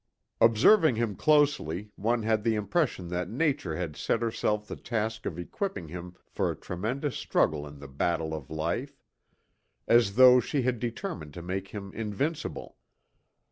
Observing 0.39 0.95
him 0.95 1.15
closely, 1.15 1.91
one 1.95 2.23
had 2.23 2.43
the 2.43 2.55
impression 2.55 3.07
that 3.09 3.29
Nature 3.29 3.75
had 3.75 3.95
set 3.95 4.19
herself 4.19 4.67
the 4.67 4.75
task 4.75 5.27
of 5.27 5.37
equipping 5.37 5.89
him 5.89 6.15
for 6.27 6.49
a 6.49 6.55
tremendous 6.55 7.15
struggle 7.15 7.67
in 7.67 7.77
the 7.77 7.87
battle 7.87 8.33
of 8.33 8.49
life; 8.49 8.97
as 9.87 10.15
though 10.15 10.39
she 10.39 10.63
had 10.63 10.79
determined 10.79 11.35
to 11.35 11.43
make 11.43 11.67
him 11.67 11.91
invincible. 11.93 12.77